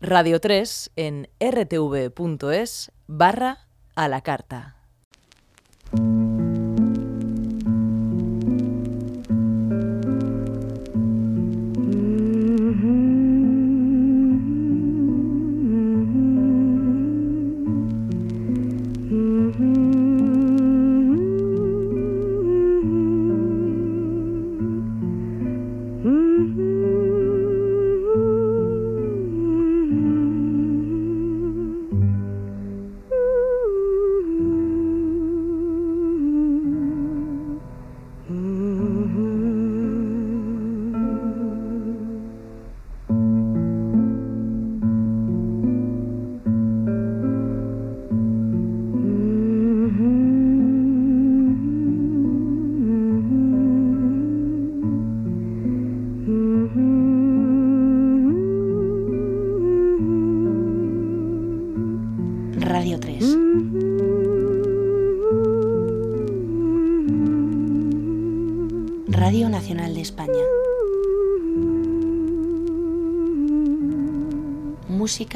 [0.00, 4.76] Radio 3 en rtv.es barra a la carta.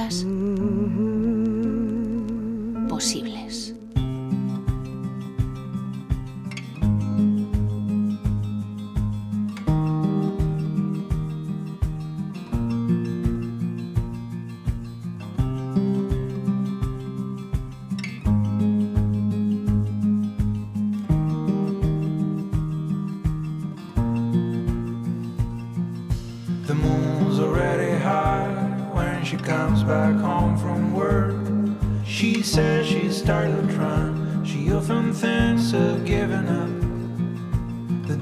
[0.00, 0.29] Músicas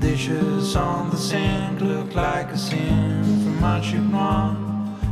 [0.00, 4.56] dishes on the sink look like a sin from Magic Noir.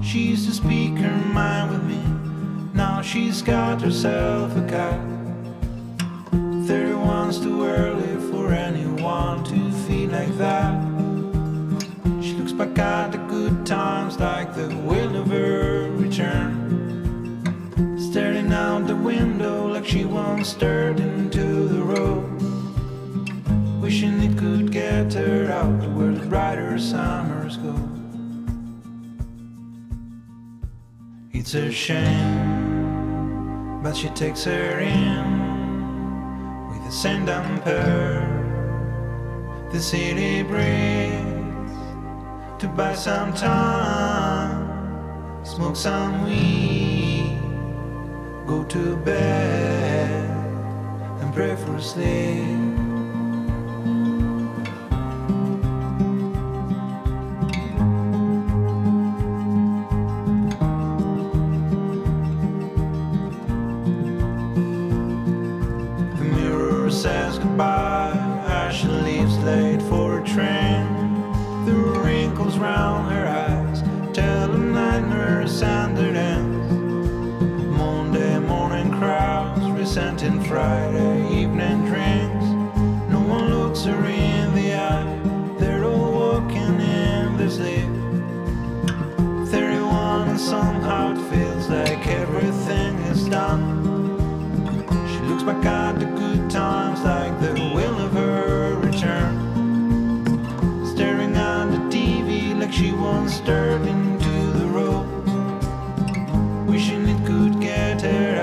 [0.03, 2.03] She used to speak her mind with me.
[2.75, 5.01] Now she's got herself a cat.
[6.67, 10.75] 31's too early for anyone to feel like that.
[12.23, 16.65] She looks back at the good times like they will never return.
[17.99, 22.37] Staring out the window like she once stared into the road.
[23.81, 24.73] Wishing it could
[25.09, 27.75] get her out where the brighter summers go.
[31.33, 32.33] It's a shame,
[33.83, 38.33] but she takes her in with a sand damper.
[39.71, 41.73] The city breaks
[42.59, 44.67] to buy some time,
[45.45, 47.39] smoke some weed,
[48.47, 50.31] go to bed
[51.21, 52.66] and pray for sleep.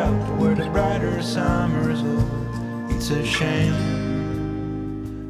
[0.03, 2.17] Out where the brighter summers go.
[2.89, 3.77] It's a shame,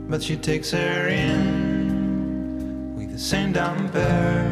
[0.09, 4.49] but she takes her in with the same damper.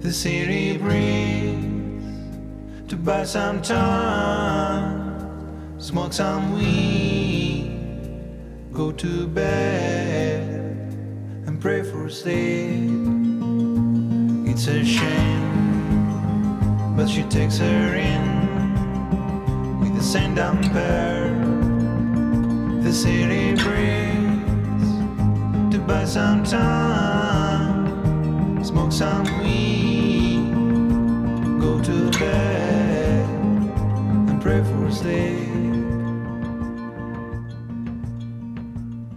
[0.00, 2.08] The city breeze
[2.88, 5.00] to buy some time,
[5.80, 7.70] smoke some weed,
[8.72, 10.50] go to bed
[11.46, 12.90] and pray for sleep.
[14.50, 15.56] It's a shame,
[16.96, 18.33] but she takes her in
[20.04, 21.32] same damper.
[22.82, 24.92] The city breeze
[25.72, 27.86] to buy some time,
[28.62, 30.52] smoke some weed,
[31.58, 33.24] go to bed
[34.28, 35.54] and pray for sleep.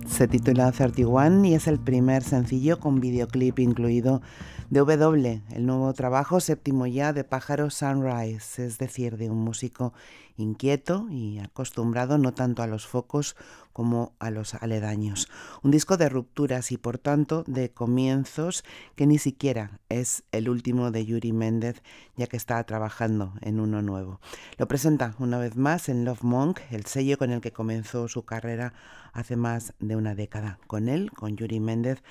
[0.08, 4.22] Se titula 31 y es el primer sencillo con videoclip incluido
[4.70, 9.94] De W, el nuevo trabajo séptimo ya de Pájaro Sunrise, es decir, de un músico
[10.36, 13.38] inquieto y acostumbrado no tanto a los focos
[13.72, 15.30] como a los aledaños.
[15.64, 18.66] Un disco de rupturas y por tanto de comienzos
[18.96, 21.82] que ni siquiera es el último de Yuri Méndez,
[22.18, 24.20] ya que está trabajando en uno nuevo.
[24.58, 28.26] Lo presenta una vez más en Love Monk, el sello con el que comenzó su
[28.26, 28.74] carrera
[29.18, 30.60] hace más de una década.
[30.68, 32.02] Con él, con Yuri Méndez,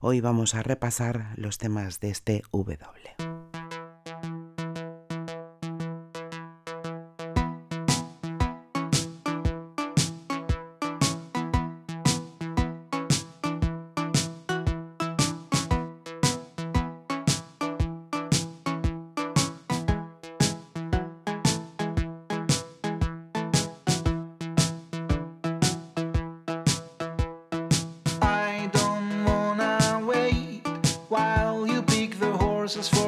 [0.00, 3.35] Hoy vamos a repasar los temas de este W.
[32.66, 33.05] horses for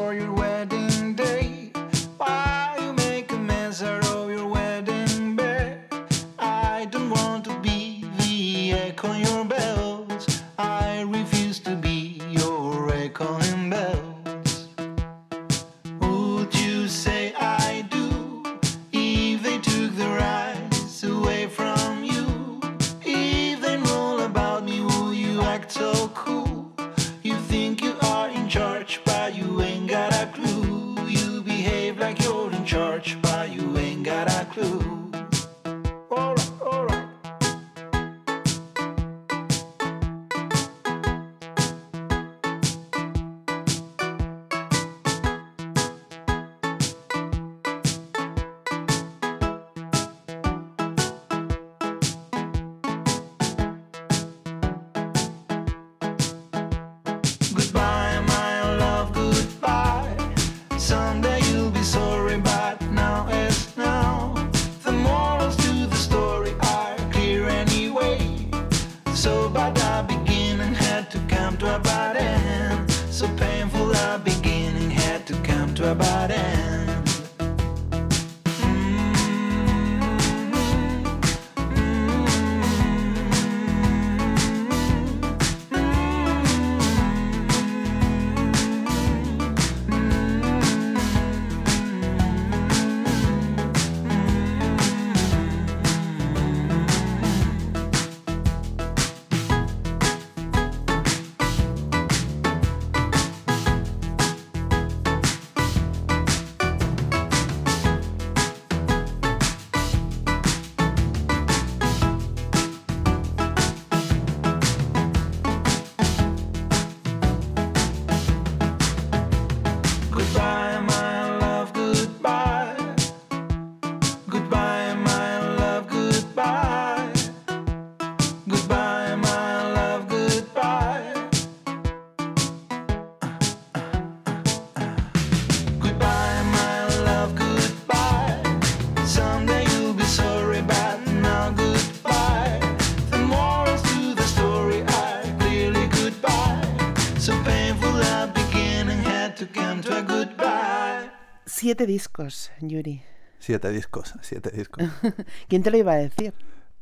[151.78, 153.02] Siete discos, Yuri.
[153.38, 154.82] Siete discos, siete discos.
[155.48, 156.34] ¿Quién te lo iba a decir?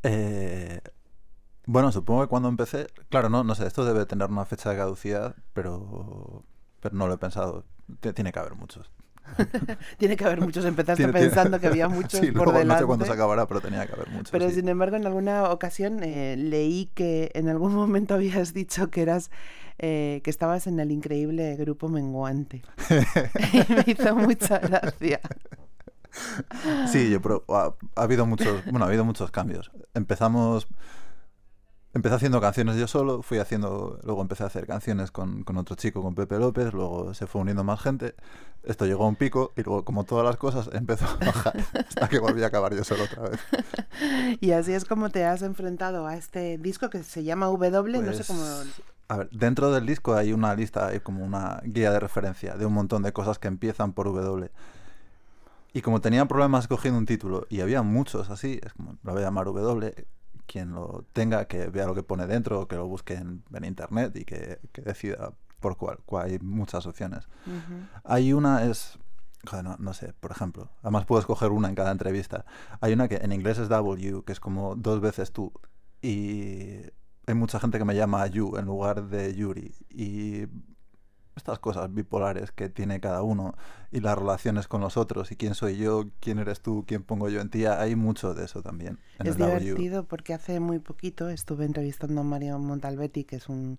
[0.02, 0.80] Eh,
[1.66, 4.78] bueno, supongo que cuando empecé, claro, no, no sé, esto debe tener una fecha de
[4.78, 6.46] caducidad, pero,
[6.80, 7.66] pero no lo he pensado.
[8.14, 8.90] Tiene que haber muchos.
[9.98, 10.64] tiene que haber muchos.
[10.64, 12.66] Empezaste pensando que había muchos por delante.
[12.66, 14.30] No sé cuándo se acabará, pero tenía que haber muchos.
[14.30, 19.02] Pero sin embargo, en alguna ocasión eh, leí que en algún momento habías dicho que
[19.02, 19.30] eras
[19.78, 22.62] eh, que estabas en el increíble grupo Menguante.
[23.52, 25.20] y me hizo mucha gracia.
[26.86, 29.70] Sí, yo, pero ha, habido muchos, bueno, ha habido muchos cambios.
[29.94, 30.66] Empezamos
[31.96, 35.76] empecé haciendo canciones yo solo, fui haciendo, luego empecé a hacer canciones con, con, otro
[35.76, 38.14] chico, con Pepe López, luego se fue uniendo más gente,
[38.64, 41.56] esto llegó a un pico y luego como todas las cosas empezó a bajar
[41.88, 43.40] hasta que volví a acabar yo solo otra vez.
[44.40, 48.12] Y así es como te has enfrentado a este disco que se llama W, no
[48.12, 48.44] sé pues, cómo...
[49.08, 52.66] A ver, dentro del disco hay una lista, hay como una guía de referencia de
[52.66, 54.50] un montón de cosas que empiezan por W.
[55.72, 59.22] Y como tenía problemas escogiendo un título y había muchos así, es como, lo voy
[59.22, 60.06] a llamar W,
[60.46, 64.24] quien lo tenga, que vea lo que pone dentro, que lo busque en, internet y
[64.24, 67.28] que, decida por cuál, Hay muchas opciones.
[68.04, 68.98] Hay una, es...
[69.62, 70.70] no, no, sé, por ejemplo.
[70.82, 72.44] Además puedo escoger una en cada entrevista.
[72.80, 75.52] Hay una que en inglés es W, que es como dos veces tú.
[76.00, 76.82] Y
[77.26, 79.74] hay mucha gente que me llama Yu en lugar de Yuri.
[79.90, 80.46] Y
[81.36, 83.54] estas cosas bipolares que tiene cada uno
[83.92, 87.28] y las relaciones con los otros y quién soy yo, quién eres tú, quién pongo
[87.28, 88.98] yo en ti, hay mucho de eso también.
[89.18, 89.60] En es el W.
[89.60, 93.78] divertido porque hace muy poquito estuve entrevistando a Mario Montalbetti, que es un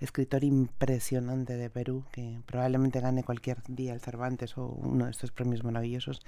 [0.00, 5.32] escritor impresionante de Perú, que probablemente gane cualquier día el Cervantes o uno de estos
[5.32, 6.20] premios maravillosos,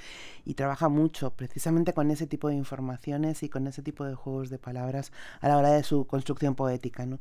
[0.45, 4.49] y trabaja mucho precisamente con ese tipo de informaciones y con ese tipo de juegos
[4.49, 7.05] de palabras a la hora de su construcción poética.
[7.07, 7.21] ¿no?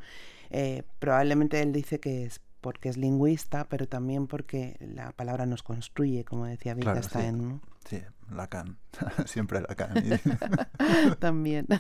[0.50, 5.64] Eh, probablemente él dice que es porque es lingüista, pero también porque la palabra nos
[5.64, 7.36] construye, como decía Claro, Wittgenstein.
[7.38, 7.42] sí.
[7.44, 7.62] ¿no?
[7.86, 8.02] Sí,
[8.32, 8.78] Lacan,
[9.26, 9.94] siempre Lacan.
[11.20, 11.66] También.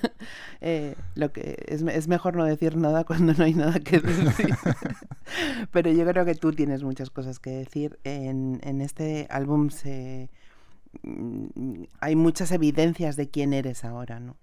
[0.62, 4.54] Eh, lo que es, es mejor no decir nada cuando no hay nada que decir.
[5.72, 7.98] Pero yo creo que tú tienes muchas cosas que decir.
[8.04, 10.30] En, en este álbum se
[11.04, 14.36] mm, hay muchas evidencias de quién eres ahora, ¿no?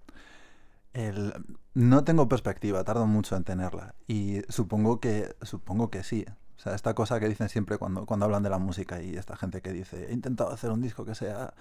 [0.93, 1.33] El-
[1.73, 3.93] no tengo perspectiva, tardo mucho en tenerla.
[4.07, 6.25] Y supongo que, supongo que sí.
[6.57, 9.35] O sea, esta cosa que dicen siempre cuando, cuando hablan de la música y esta
[9.35, 11.53] gente que dice, he intentado hacer un disco que sea,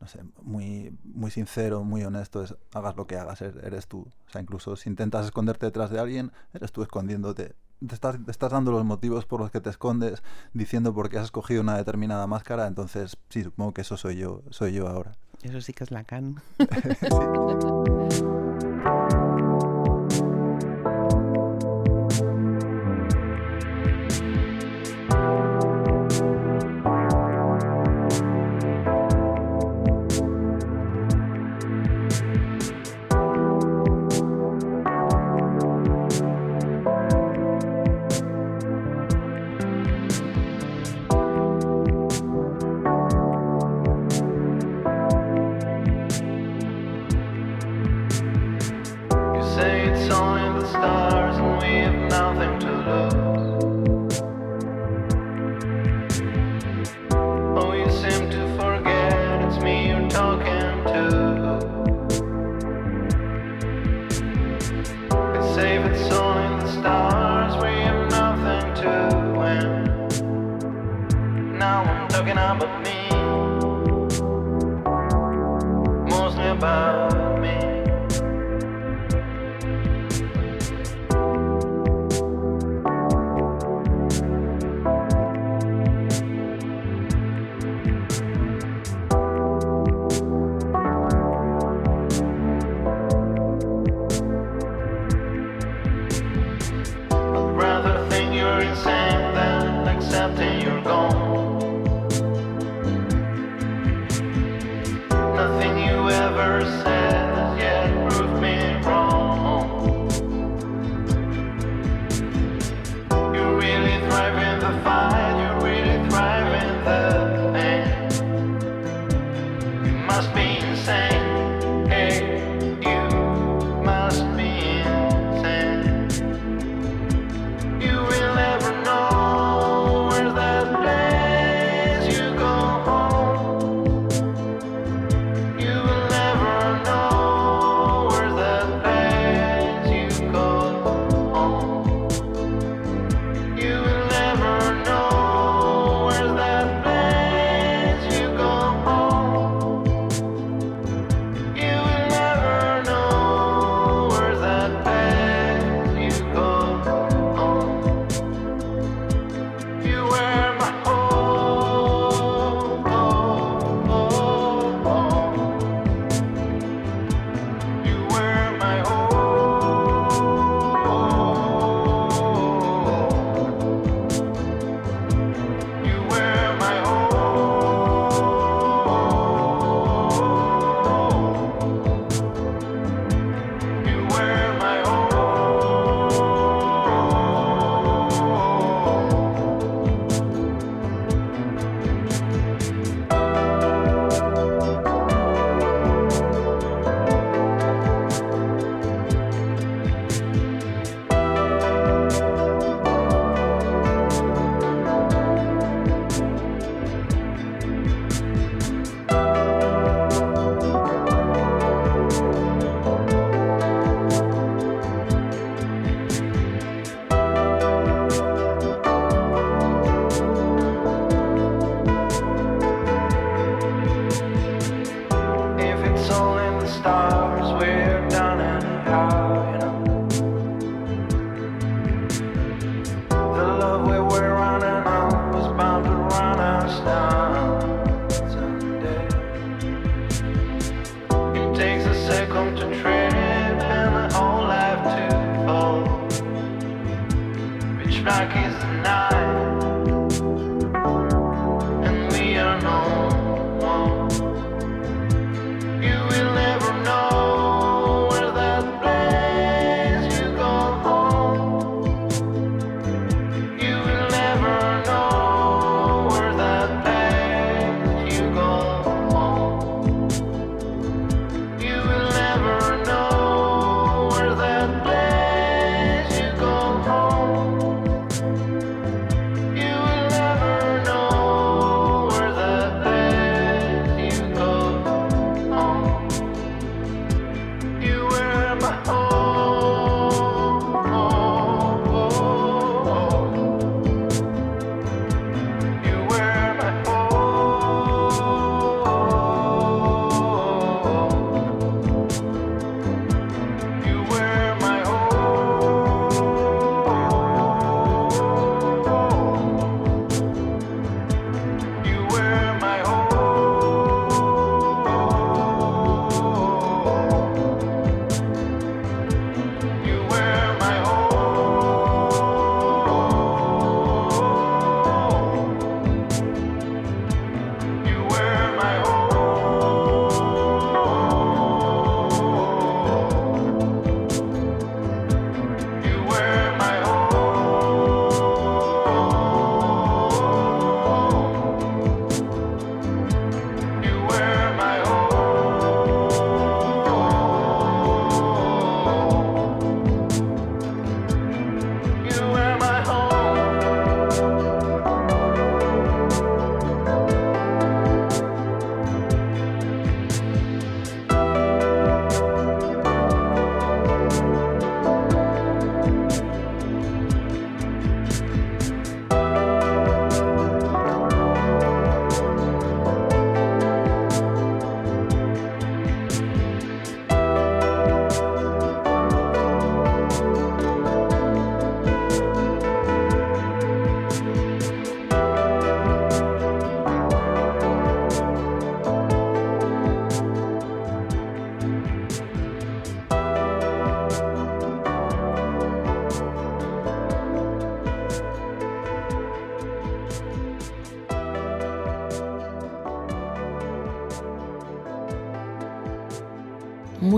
[0.00, 4.00] no sé, muy, muy sincero, muy honesto, es, hagas lo que hagas, er- eres tú.
[4.26, 7.54] O sea, incluso si intentas esconderte detrás de alguien, eres tú escondiéndote.
[7.86, 10.22] Te estás, te estás dando los motivos por los que te escondes,
[10.52, 14.42] diciendo por qué has escogido una determinada máscara, entonces sí, supongo que eso soy yo,
[14.50, 15.12] soy yo ahora.
[15.42, 16.42] Eso sí que es Lacan.
[18.82, 19.19] You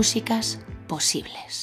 [0.03, 1.62] músicas posibles.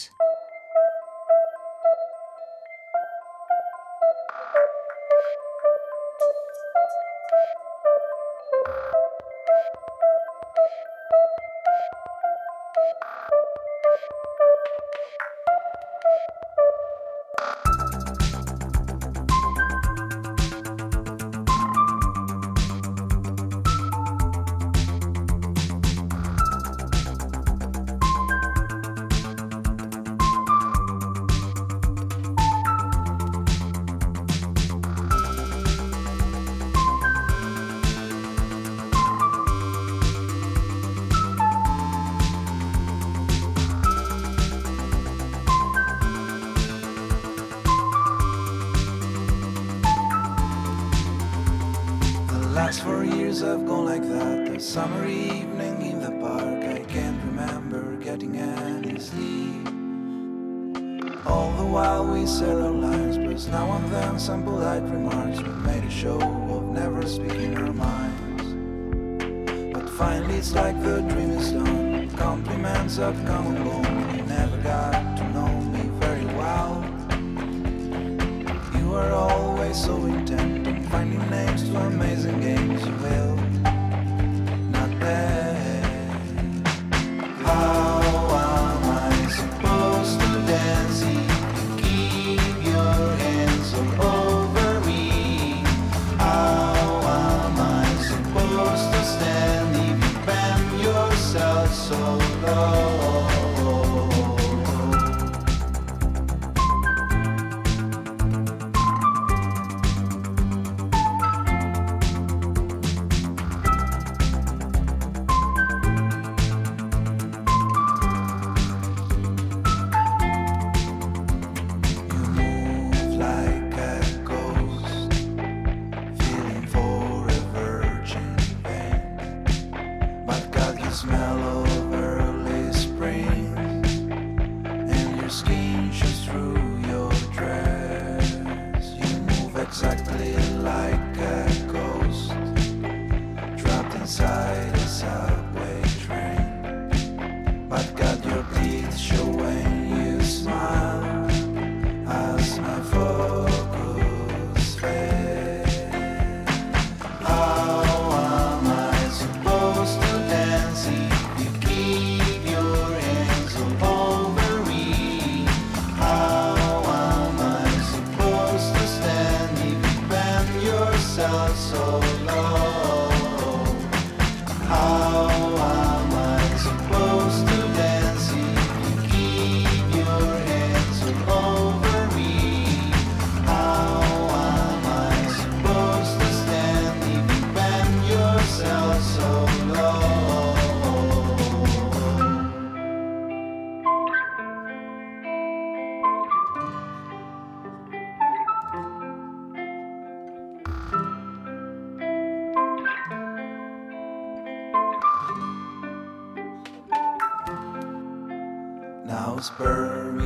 [209.40, 210.19] bombs burn.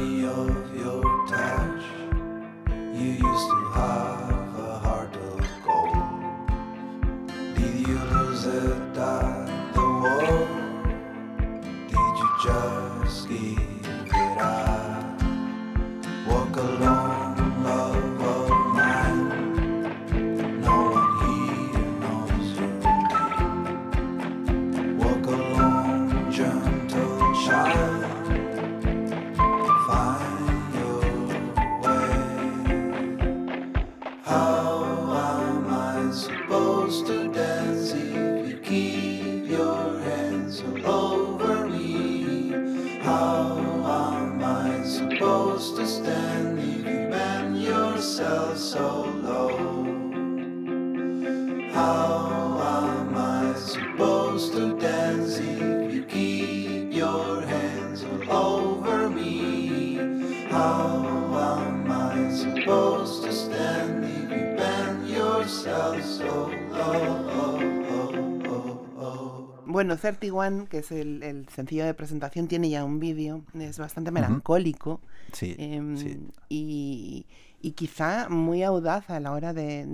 [69.85, 74.11] Bueno, 31, que es el, el, sencillo de presentación, tiene ya un vídeo, es bastante
[74.11, 74.93] melancólico.
[74.93, 75.35] Uh -huh.
[75.35, 76.27] sí, eh, sí.
[76.49, 77.27] Y,
[77.61, 79.87] y, quizá muy audaz a la hora de,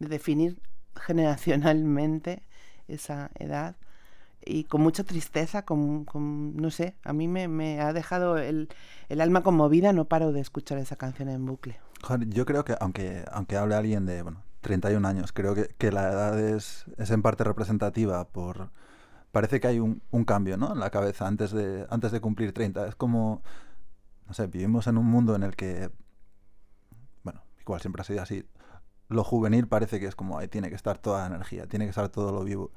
[0.00, 0.58] de definir
[0.96, 2.42] generacionalmente
[2.88, 3.76] esa edad
[4.44, 8.68] y con mucha tristeza, con, con, no sé, a mí me, me ha dejado el,
[9.08, 11.78] el, alma conmovida, no paro de escuchar esa canción en bucle.
[12.30, 16.10] Yo creo que aunque, aunque hable alguien de bueno, 31 años, creo que, que la
[16.10, 18.70] edad es, es en parte representativa por,
[19.36, 20.72] Parece que hay un, un cambio ¿no?
[20.72, 22.88] en la cabeza antes de, antes de cumplir 30.
[22.88, 23.42] Es como,
[24.26, 25.90] no sé, vivimos en un mundo en el que,
[27.22, 28.46] bueno, igual siempre ha sido así,
[29.10, 31.90] lo juvenil parece que es como ahí tiene que estar toda la energía, tiene que
[31.90, 32.72] estar todo lo vivo.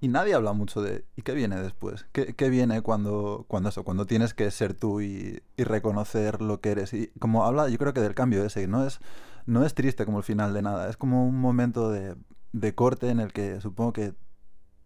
[0.00, 2.06] Y nadie habla mucho de ¿y qué viene después?
[2.12, 3.84] ¿Qué, qué viene cuando, cuando eso?
[3.84, 6.94] Cuando tienes que ser tú y, y reconocer lo que eres.
[6.94, 9.00] Y como habla, yo creo que del cambio ese, no es,
[9.44, 12.16] no es triste como el final de nada, es como un momento de,
[12.52, 14.14] de corte en el que supongo que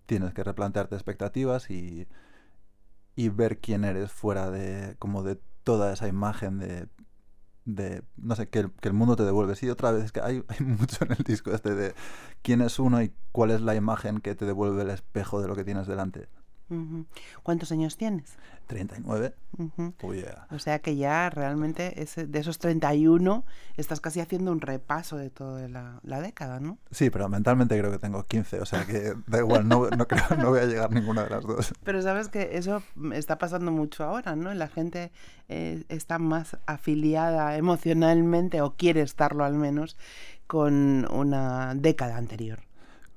[0.06, 2.08] tienes que replantearte expectativas y,
[3.16, 6.88] y ver quién eres fuera de como de toda esa imagen de,
[7.66, 9.56] de no sé, que el, mundo te devuelve.
[9.56, 11.94] Sí, otra vez, es que hay, hay mucho en el disco este de
[12.42, 15.56] quién es uno y cuál es la imagen que te devuelve el espejo de lo
[15.56, 16.28] que tienes delante.
[17.42, 18.36] ¿Cuántos años tienes?
[18.66, 19.32] 39.
[19.58, 19.94] Ujú.
[20.02, 20.48] Oh, yeah.
[20.50, 23.44] O sea que ya realmente ese- de esos 31
[23.76, 26.78] estás casi haciendo un repaso de toda la, la década, ¿no?
[26.90, 30.24] Sí, pero mentalmente creo que tengo 15, o sea que da igual, no, no creo,
[30.38, 31.72] no voy a llegar a ninguna de las dos.
[31.84, 34.52] Pero sabes que eso está pasando mucho ahora, ¿no?
[34.52, 35.12] La gente
[35.48, 39.96] eh, está más afiliada emocionalmente, o quiere estarlo al menos,
[40.48, 42.60] con una década anterior.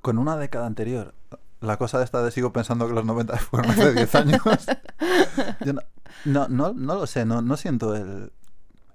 [0.01, 1.13] Con una década anterior,
[1.61, 4.41] la cosa esta de sigo pensando que los 90 fueron hace 10 años.
[5.65, 5.81] Yo no,
[6.25, 8.31] no, no, no lo sé, no, no siento el...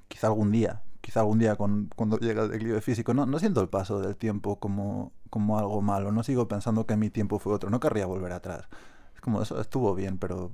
[0.09, 3.61] Quizá algún día, quizá algún día con- cuando llegue el declive físico, no, no siento
[3.61, 7.53] el paso del tiempo como, como algo malo, no sigo pensando que mi tiempo fue
[7.55, 8.69] otro, no querría volver atrás.
[9.15, 10.51] Es como, eso estuvo bien, pero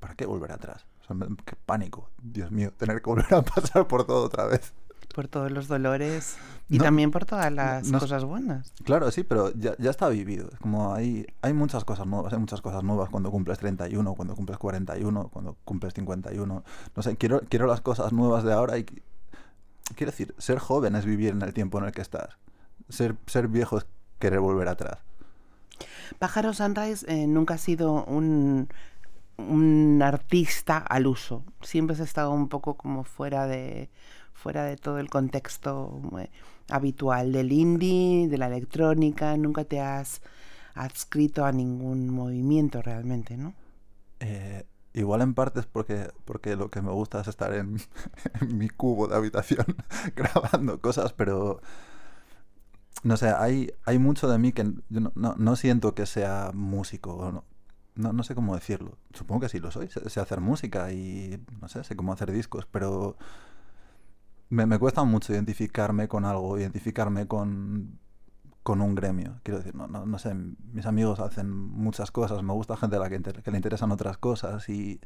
[0.00, 0.86] ¿para qué volver atrás?
[1.02, 4.44] O sea, me- qué pánico, Dios mío, tener que volver a pasar por todo otra
[4.46, 4.72] vez.
[5.14, 6.36] Por todos los dolores
[6.68, 8.72] y No, también por todas las no- cosas buenas.
[8.84, 10.50] Claro, sí, pero ya, ya está vivido.
[10.60, 14.58] Como hay, hay muchas cosas nuevas, hay muchas cosas nuevas cuando cumples 31, cuando cumples
[14.58, 16.64] 41, cuando cumples 51.
[16.96, 18.82] No sé, quiero, quiero las cosas nuevas de ahora y...
[18.84, 19.02] qui-
[19.94, 22.30] Quiero decir, ser joven es vivir en el tiempo en el que estás.
[22.88, 23.86] Ser, ser viejo es
[24.18, 24.98] querer volver atrás.
[26.18, 28.68] Pájaro Sunrise eh, nunca ha sido un,
[29.36, 31.44] un artista al uso.
[31.60, 33.90] Siempre has estado un poco como fuera de,
[34.44, 35.74] fuera de todo el contexto
[36.20, 36.30] eh,
[36.78, 39.36] habitual del indie, de la electrónica.
[39.44, 40.22] Nunca te has
[40.86, 43.54] adscrito a ningún movimiento realmente, ¿no?
[44.20, 47.78] Eh, igual en parte es porque, porque lo que me gusta es estar en,
[48.48, 49.66] mi cubo de habitación
[50.16, 51.60] grabando cosas, pero
[53.02, 57.44] no sé, hay, hay mucho de mí que yo no, no- siento que sea músico,
[57.94, 58.96] no, no sé cómo decirlo.
[59.12, 62.32] Supongo que sí lo soy, sé, sé hacer música y no sé, sé cómo hacer
[62.32, 63.16] discos, pero
[64.54, 67.98] me, me cuesta mucho identificarme con algo, identificarme con,
[68.62, 69.40] con un gremio.
[69.42, 73.00] Quiero decir, no, no, no sé, mis amigos hacen muchas cosas, me gusta gente a
[73.00, 75.00] la que, le interesan otras cosas y,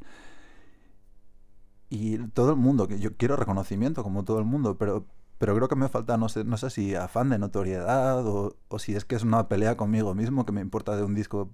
[1.89, 5.07] y todo el mundo, que yo quiero reconocimiento como todo el mundo, pero,
[5.39, 8.79] pero creo que me falta, no sé, no sé si afán de notoriedad o, o
[8.79, 11.51] si es que es una pelea conmigo mismo que me importa de un disco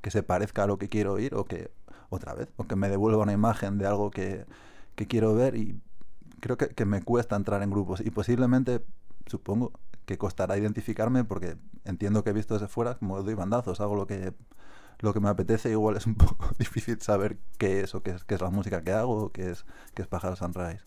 [0.00, 1.70] que se parezca a lo que quiero oír o que,
[2.10, 4.46] otra vez, o que me devuelva una imagen de algo que,
[4.94, 5.80] que quiero ver y
[6.44, 8.84] creo que, que me cuesta entrar en grupos y posiblemente,
[9.24, 9.72] supongo,
[10.04, 14.06] que costará identificarme porque entiendo que he visto desde fuera, como doy bandazos, hago lo
[14.06, 14.34] que,
[14.98, 18.24] lo que me apetece, igual es un poco difícil saber qué es o qué es,
[18.24, 20.84] qué es la música que hago o qué es, qué es Pájaro Sunrise.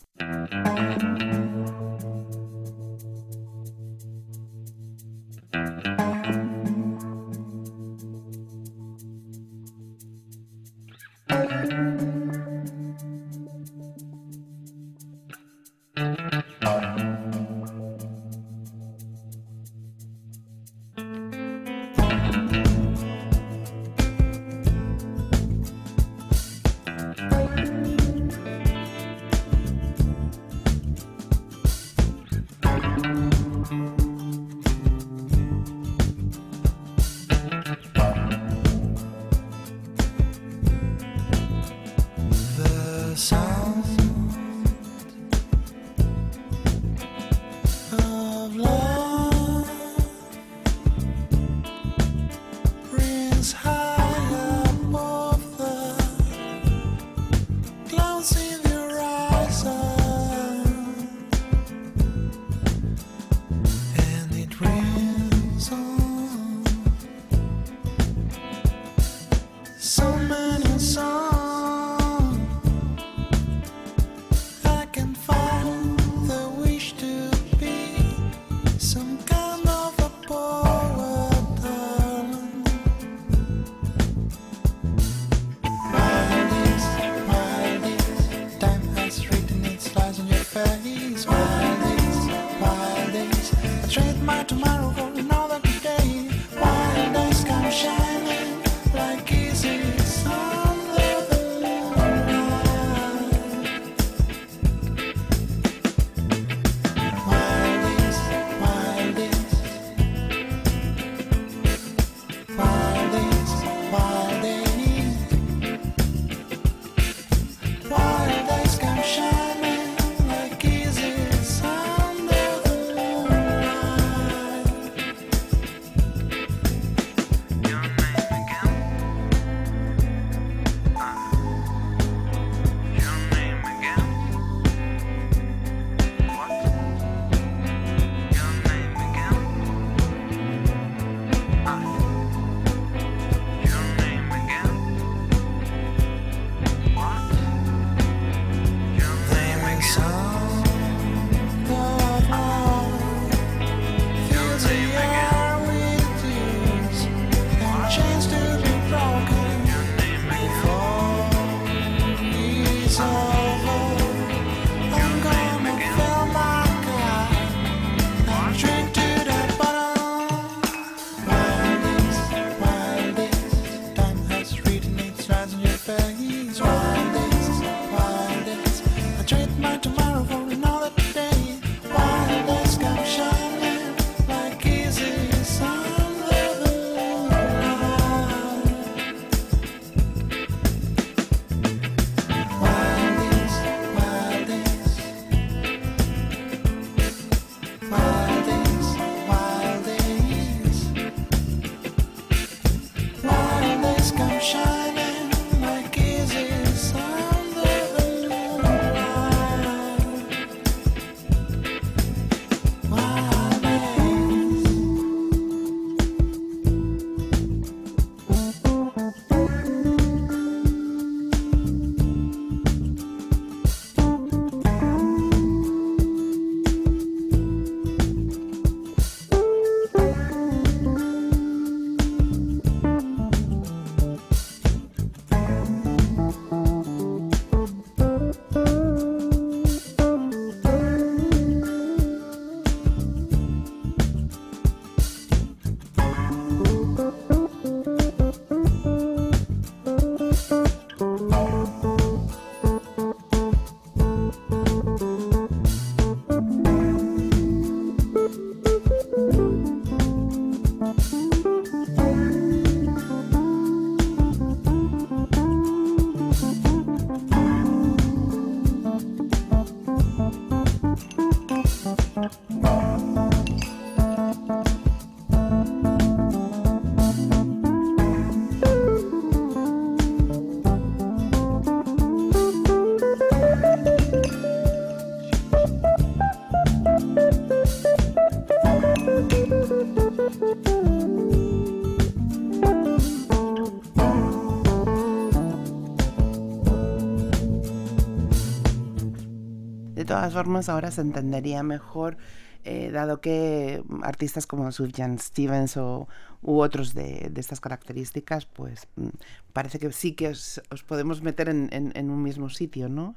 [300.38, 302.18] Formas, ahora se entendería mejor,
[302.64, 306.08] eh, dado que artistas como Sufjan Stevens o,
[306.42, 309.10] u otros de, de estas características, pues mm,
[309.54, 313.16] parece que sí que os, os podemos meter en, en- en un mismo sitio, ¿no?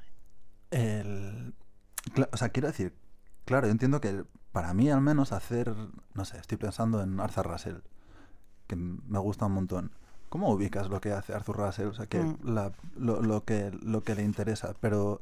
[0.70, 1.54] El...
[2.32, 2.94] O sea, quiero decir,
[3.44, 5.74] claro, yo entiendo que para mí al menos hacer,
[6.14, 7.76] no sé, estoy pensando en Arthur Russell,
[8.66, 9.90] que me gusta un montón.
[10.28, 11.88] ¿Cómo ubicas lo que hace Arthur Russell?
[11.88, 12.36] O sea, que Mm.
[12.44, 15.20] la- lo, lo que, lo que le interesa, pero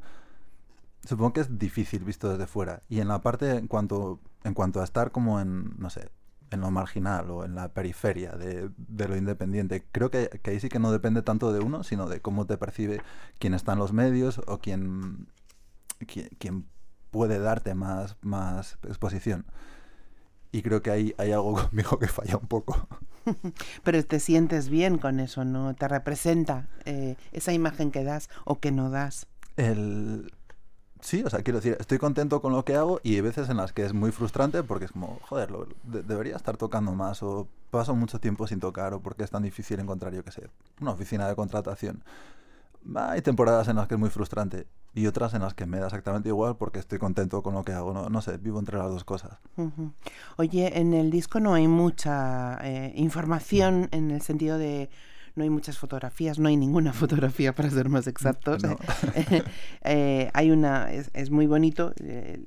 [1.08, 2.82] supongo que es difícil visto desde fuera.
[2.88, 6.10] Y en la parte, en cuanto, en cuanto a estar como en, no sé,
[6.50, 10.60] en lo marginal o en la periferia de, de lo independiente, creo que, que ahí
[10.60, 13.00] sí que no depende tanto de uno, sino de cómo te percibe
[13.38, 15.28] quien está en los medios o quien,
[16.06, 16.66] quien, quien
[17.10, 19.46] puede darte más, más exposición.
[20.52, 22.86] Y creo que ahí hay algo conmigo que falla un poco.
[23.82, 25.74] Pero te sientes bien con eso, ¿no?
[25.74, 29.26] Te representa eh, esa imagen que das o que no das.
[29.56, 30.32] El...
[31.00, 33.56] Sí, o sea, quiero decir, estoy contento con lo que hago y hay veces en
[33.56, 35.50] las que es muy frustrante porque es como, joder,
[35.84, 39.78] debería estar tocando más o paso mucho tiempo sin tocar o porque es tan difícil
[39.80, 40.48] encontrar, yo qué sé,
[40.80, 42.02] una oficina de contratación.
[42.94, 45.86] Hay temporadas en las que es muy frustrante y otras en las que me da
[45.86, 47.92] exactamente igual porque estoy contento con lo que hago.
[47.92, 49.38] No, no sé, vivo entre las dos cosas.
[50.36, 54.90] Oye, en el disco no hay mucha eh, información en el sentido de
[55.38, 58.62] no hay muchas fotografías, no hay ninguna fotografía para ser más exactos.
[58.62, 58.76] No.
[59.84, 61.92] Eh, hay una, es, es muy bonito.
[62.02, 62.42] eh,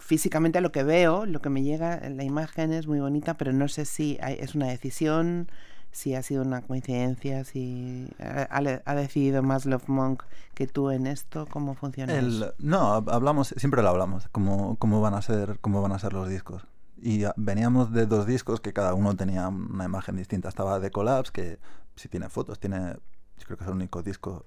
[0.00, 3.68] físicamente lo que veo, lo que me llega, la imagen es muy bonita, pero no
[3.68, 5.48] sé si hay- es una decisión,
[5.92, 8.48] si ha sido una coincidencia, si ha,
[8.84, 13.54] ha- decidido más Love Monk que tú en esto, ¿cómo funciona El- no, hab- hablamos,
[13.56, 16.66] siempre lo hablamos, cómo, cómo van a ser, cómo van a ser los discos.
[17.00, 20.48] Y veníamos de dos discos que cada uno tenía una imagen distinta.
[20.48, 21.58] Estaba de Collapse, que
[21.96, 22.94] si tiene fotos, tiene,
[23.36, 24.46] yo creo que es el único disco,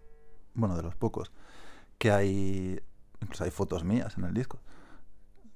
[0.53, 1.31] bueno, de los pocos,
[1.97, 2.79] que hay,
[3.21, 4.59] incluso hay fotos mías en el disco.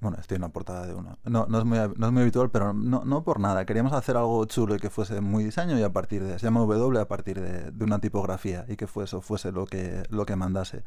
[0.00, 1.16] Bueno, estoy en la portada de uno.
[1.22, 3.64] No, no, es, muy, no es muy habitual, pero no, no por nada.
[3.64, 6.58] Queríamos hacer algo chulo y que fuese muy diseño y a partir de, se llama
[6.58, 10.34] W a partir de, de una tipografía y que fuese, fuese lo que, lo que
[10.34, 10.82] mandase.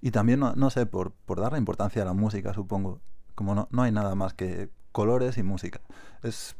[0.00, 3.00] Y también, no, no sé, por, por darle importancia a la música, supongo.
[3.36, 5.80] Como no, no hay nada más que colores y música.
[6.24, 6.56] Es,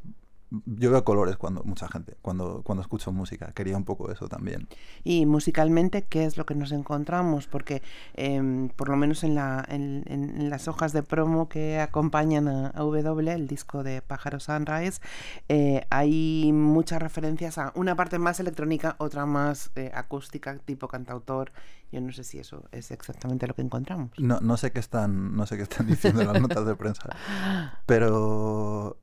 [0.67, 3.53] yo veo colores cuando, mucha gente, cuando, cuando escucho música.
[3.55, 4.69] Quería un poco eso también.
[5.05, 7.47] Y musicalmente, ¿qué es lo que nos encontramos?
[7.47, 7.83] Porque
[8.15, 12.67] em, por lo menos en, la, en, en- las hojas de promo que acompañan a,
[12.69, 15.01] a W, el disco de Pájaro Sunrise,
[15.49, 21.53] eh, hay muchas referencias a una parte más electrónica, otra más eh, acústica, tipo cantautor.
[21.91, 24.11] Yo no sé si eso es exactamente lo que encontramos.
[24.19, 27.11] No, no sé qué están, no sé qué están diciendo en las notas de prensa.
[27.87, 28.99] Pero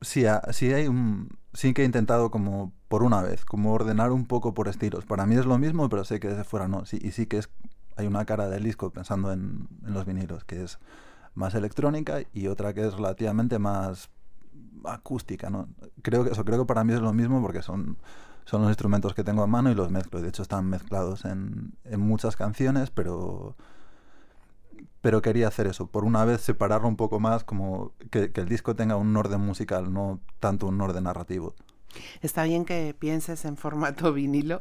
[0.00, 4.12] sí, ha- sí hay un, sí que he intentado como por una vez, como ordenar
[4.12, 5.04] un poco por estilos.
[5.06, 6.84] Para mí es lo mismo, pero sé que desde fuera no.
[6.86, 7.50] Sí, y sí que es,
[7.96, 10.78] hay una cara del disco pensando en, en los vinilos, que es
[11.34, 14.10] más electrónica y otra que es relativamente más
[14.84, 15.68] acústica, ¿no?
[16.02, 17.98] Creo que eso, creo que para mí es lo mismo porque son,
[18.44, 20.20] son los instrumentos que tengo a mano y los mezclo.
[20.22, 23.56] De hecho, están mezclados en, en muchas canciones, pero
[25.00, 28.48] pero quería hacer eso, por una vez separarlo un poco más, como que, que el
[28.48, 31.54] disco tenga un orden musical, no tanto un orden narrativo.
[32.22, 34.58] Está bien que pienses en formato vinilo.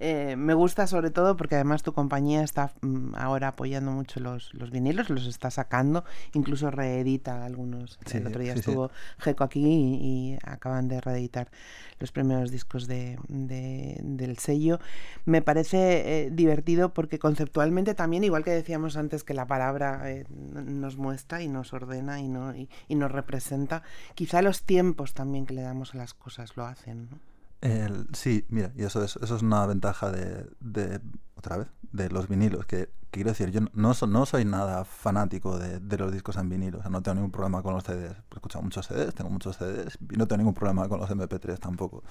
[0.00, 4.52] Eh, me gusta sobre todo porque además tu compañía está mm, ahora apoyando mucho los,
[4.54, 7.98] los vinilos, los está sacando, incluso reedita algunos.
[8.06, 11.50] Sí, el otro día sí, estuvo Geco aquí y, y acaban de reeditar
[11.98, 14.78] los primeros discos de, de- del sello.
[15.24, 20.24] Me parece eh, divertido porque conceptualmente también, igual que decíamos antes que la palabra eh,
[20.30, 23.82] nos muestra y nos ordena y, no, y, y nos representa,
[24.14, 27.08] quizá los tiempos también que le damos a las cosas lo hacen.
[27.10, 27.18] ¿no?
[27.60, 31.00] El- sí, mira, y eso es, eso es una ventaja de, de-
[31.36, 34.84] otra vez, de los vinilos, que, que quiero decir, yo no, so- no soy nada
[34.84, 37.84] fanático de, de los discos en vinilo, o sea, no tengo ningún problema con los
[37.84, 41.10] CDs, he escuchado muchos CDs, tengo muchos CDs, y no tengo ningún problema con los
[41.10, 42.02] MP3 tampoco.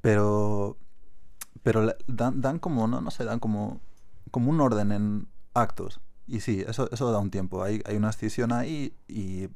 [0.00, 0.76] pero
[1.62, 3.80] pero le- dan, dan como no no sé dan como
[4.30, 8.10] como un orden en actos y sí eso eso da un tiempo hay, hay una
[8.10, 9.48] escisión ahí y,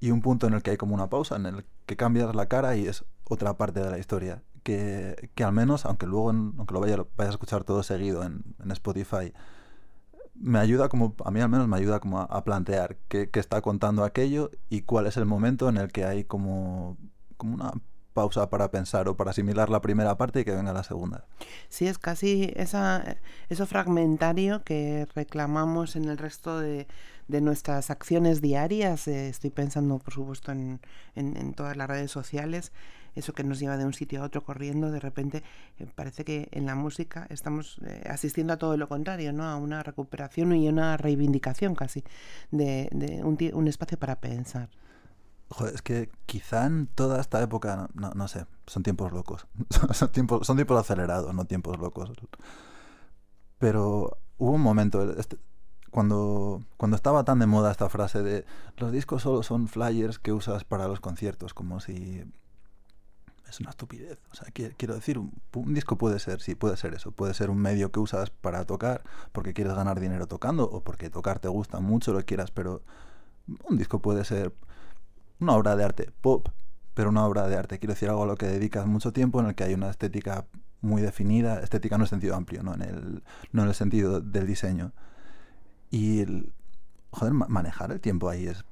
[0.00, 2.46] y un punto en el que hay como una pausa en el que cambias la
[2.46, 6.74] cara y es otra parte de la historia que, que al menos aunque luego aunque
[6.74, 9.32] lo vaya, lo a escuchar todo seguido en, en Spotify
[10.34, 13.40] me ayuda como a mí al menos me ayuda como a, a plantear qué, qué
[13.40, 16.96] está contando aquello y cuál es el momento en el que hay como
[17.36, 17.72] como una
[18.18, 21.24] pausa para pensar o para asimilar la primera parte y que venga la segunda.
[21.68, 23.16] Sí, es casi esa,
[23.48, 26.88] eso fragmentario que reclamamos en el resto de,
[27.28, 29.06] de nuestras acciones diarias.
[29.06, 30.80] Eh, estoy pensando, por supuesto, en,
[31.14, 32.72] en, todas las redes sociales,
[33.14, 35.42] eso que nos lleva de un sitio a otro corriendo, de repente
[35.78, 39.44] eh, parece que en la música estamos eh, asistiendo a todo lo contrario, ¿no?
[39.44, 42.02] a una recuperación y una reivindicación casi
[42.50, 44.70] de, de un, un, espacio para pensar.
[45.50, 49.46] Joder, es que quizá en toda esta época, no, no sé, son tiempos locos,
[49.92, 52.12] son, tiempos, son tiempos acelerados, no tiempos locos.
[53.58, 55.38] Pero hubo un momento, este,
[55.90, 58.44] cuando, cuando estaba tan de moda esta frase de
[58.76, 62.24] los discos solo son flyers que usas para los conciertos, como si
[63.48, 64.18] es una estupidez.
[64.30, 67.12] O sea, quiero decir, un, disco puede ser, sí, puede ser eso.
[67.12, 71.10] Puede ser un medio que usas para tocar porque quieres ganar dinero tocando o porque
[71.10, 72.82] tocar te gusta mucho, lo quieras, pero
[73.68, 74.52] un disco puede ser
[75.40, 76.48] una obra de arte pop,
[76.94, 79.46] pero una obra de arte, quiero decir, algo a lo que dedicas mucho tiempo, en
[79.46, 80.46] el que hay una estética
[80.80, 83.22] muy definida, estética no en el sentido amplio, no en el,
[83.52, 84.92] no en el sentido del diseño.
[85.90, 86.52] Y, el,
[87.10, 88.64] joder, manejar el tiempo ahí es,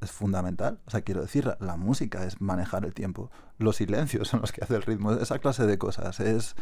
[0.00, 0.80] es fundamental.
[0.86, 3.30] O sea, quiero decir, la, música es manejar el tiempo.
[3.58, 5.12] Los silencios son los que hace el ritmo.
[5.12, 6.20] Esa clase de cosas.
[6.20, 6.54] Es.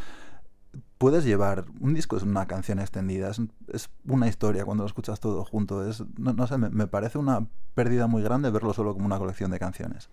[0.98, 1.66] Puedes llevar.
[1.80, 3.30] Un disco es una canción extendida.
[3.72, 5.86] Es, una historia cuando lo escuchas todo junto.
[5.88, 6.02] Es.
[6.18, 9.58] No, no sé, me parece una pérdida muy grande verlo solo como una colección de
[9.58, 10.08] canciones.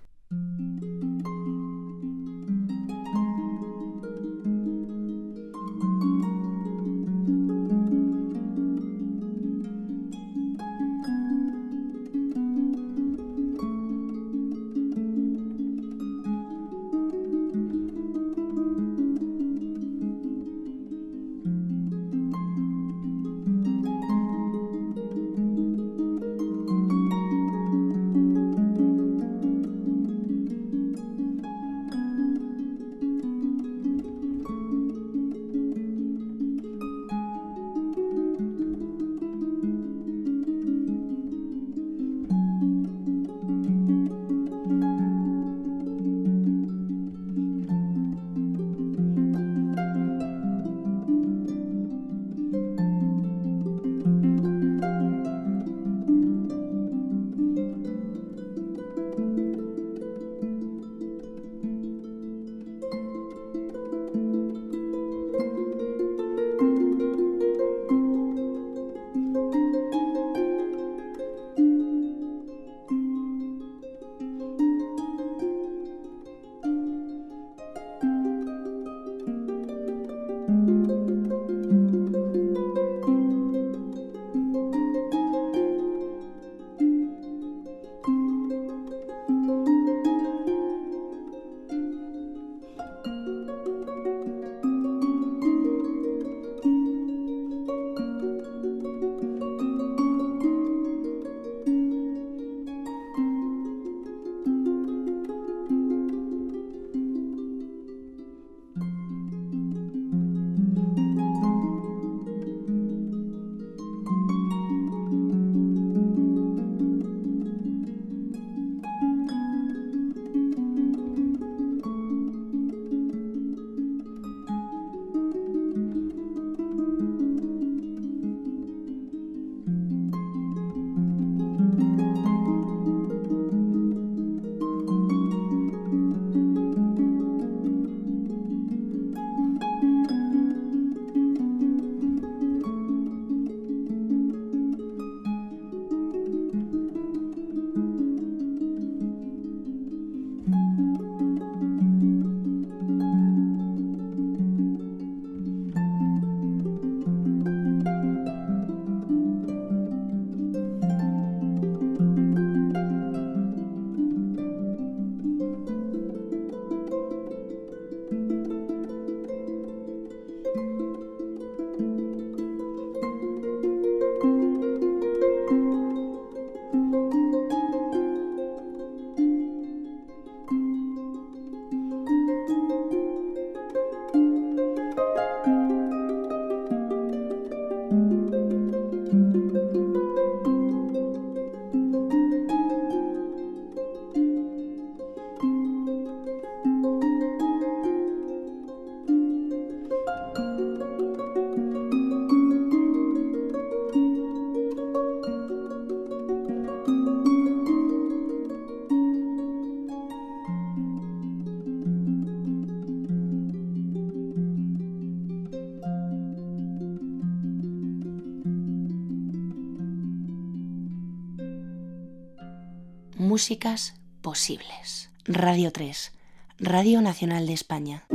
[223.43, 225.09] Músicas posibles.
[225.25, 226.13] Radio 3,
[226.59, 228.05] Radio Nacional de España.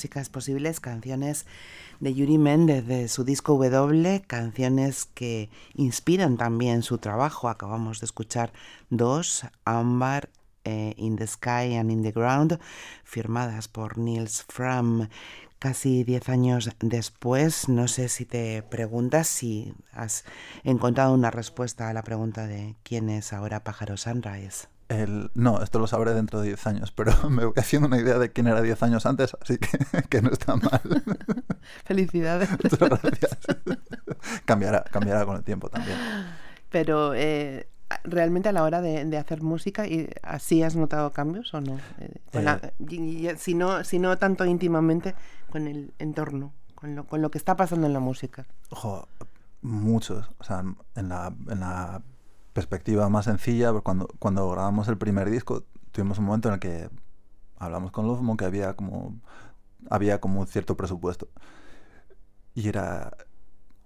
[0.00, 1.44] Músicas Posibles, canciones
[2.00, 7.50] de Yuri Méndez de su disco W, canciones que inspiran también su trabajo.
[7.50, 8.50] Acabamos de escuchar
[8.88, 10.30] dos, Ámbar,
[10.64, 12.58] eh, In the Sky and In the Ground,
[13.04, 15.10] firmadas por Niels Fram.
[15.58, 20.24] Casi diez años después, no sé si te preguntas si has
[20.64, 24.68] encontrado una respuesta a la pregunta de quién es ahora Pájaro Sunrise.
[24.90, 28.18] El, no, esto lo sabré dentro de 10 años, pero me voy haciendo una idea
[28.18, 29.68] de quién era 10 años antes, así que,
[30.10, 30.82] que no está mal.
[31.84, 32.50] Felicidades.
[32.50, 33.38] Muchas gracias.
[34.44, 35.96] cambiará, cambiará con el tiempo también.
[36.70, 37.68] Pero eh,
[38.02, 41.78] realmente a la hora de, de, hacer música, ¿y ¿así has notado cambios o no?
[42.00, 43.84] Eh, con la, y, y, si no?
[43.84, 45.14] Si no tanto íntimamente
[45.50, 48.44] con el entorno, con lo, con lo que está pasando en la música.
[48.70, 49.06] Ojo,
[49.62, 50.28] muchos.
[50.38, 50.64] O sea,
[50.96, 52.02] en la, en la
[52.52, 56.90] perspectiva más sencilla, cuando, cuando grabamos el primer disco, tuvimos un momento en el que
[57.56, 59.20] hablamos con Lufmo que había como,
[59.88, 61.28] había como un cierto presupuesto.
[62.54, 63.16] Y era,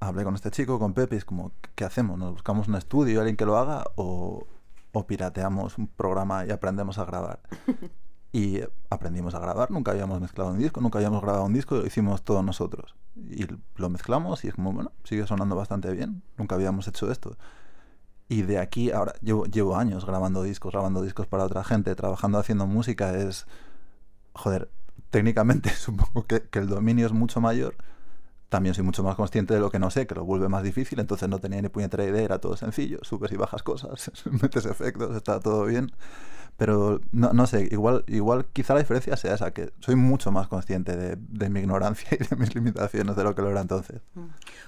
[0.00, 2.18] hablé con este chico, con Pepe, y es como, ¿qué hacemos?
[2.18, 3.84] ¿Nos buscamos un estudio, alguien que lo haga?
[3.96, 4.46] ¿O,
[4.92, 7.40] o pirateamos un programa y aprendemos a grabar?
[8.34, 11.86] Y aprendimos a grabar, nunca habíamos mezclado un disco, nunca habíamos grabado un disco, lo
[11.86, 12.96] hicimos todos nosotros.
[13.14, 13.46] Y
[13.76, 17.36] lo mezclamos y es como, bueno, sigue sonando bastante bien, nunca habíamos hecho esto.
[18.28, 22.38] Y de aquí, ahora llevo, llevo años grabando discos, grabando discos para otra gente, trabajando
[22.38, 23.46] haciendo música, es,
[24.34, 24.70] joder,
[25.10, 27.76] técnicamente supongo que, que el dominio es mucho mayor,
[28.48, 31.00] también soy mucho más consciente de lo que no sé, que lo vuelve más difícil,
[31.00, 34.10] entonces no tenía ni puñetera idea, era todo sencillo, subes y bajas cosas,
[34.42, 35.90] metes efectos, está todo bien.
[36.56, 40.46] Pero no, no, sé, igual, igual quizá la diferencia sea esa, que soy mucho más
[40.46, 44.00] consciente de, de, mi ignorancia y de mis limitaciones de lo que lo era entonces.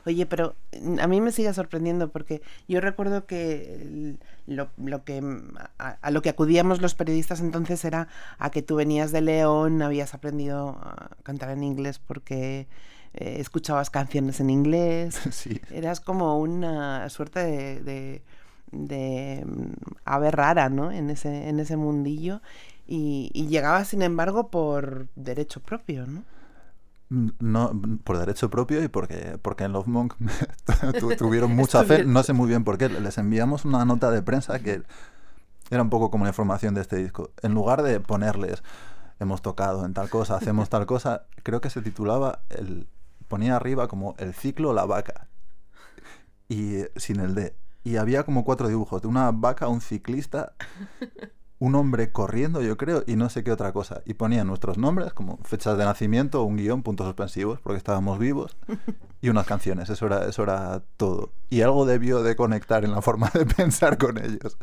[0.04, 0.56] Oye, pero
[1.00, 4.16] a mí me sigue sorprendiendo porque yo recuerdo que
[4.46, 5.22] lo, lo que
[5.78, 8.08] a, a, lo que acudíamos los periodistas entonces era
[8.38, 12.66] a que tú venías de León, habías aprendido a cantar en inglés porque
[13.18, 15.60] eh, escuchabas canciones en inglés, sí.
[15.70, 18.22] eras como una suerte de, de
[18.72, 19.44] de
[20.04, 20.92] ave rara, ¿no?
[20.92, 22.40] En ese, en ese mundillo.
[22.86, 26.22] Y, y, llegaba, sin embargo, por derecho propio, ¿no?
[27.08, 30.14] No, por derecho propio y porque, porque en Love Monk
[31.18, 32.88] tuvieron mucha fe, no sé muy bien por qué.
[32.88, 34.82] Les enviamos una nota de prensa que
[35.70, 37.30] era un poco como la información de este disco.
[37.42, 38.62] En lugar de ponerles,
[39.20, 42.88] hemos tocado en tal cosa, hacemos tal cosa, creo que se titulaba, el,
[43.28, 45.28] ponía arriba como el ciclo La Vaca.
[46.48, 47.54] Y sin el D
[47.86, 50.54] y había como cuatro dibujos de una vaca, un ciclista,
[51.58, 54.02] un hombre corriendo, yo creo, y no sé qué otra cosa.
[54.04, 58.56] Y ponían nuestros nombres, como fechas de nacimiento, un guion, puntos suspensivos, porque estábamos vivos,
[59.22, 59.88] y unas canciones.
[59.88, 61.30] Eso era, eso era todo.
[61.48, 64.58] Y algo debió de conectar en la forma de pensar con ellos.